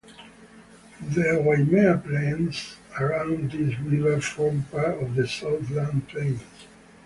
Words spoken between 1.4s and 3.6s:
Waimea Plains around